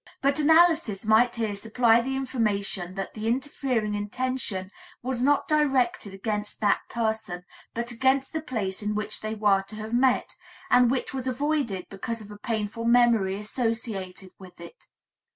[0.23, 4.71] But analysis might here supply the information that the interfering intention
[5.03, 7.43] was not directed against that person,
[7.75, 10.33] but against the place in which they were to have met,
[10.71, 14.87] and which was avoided because of a painful memory associated with it.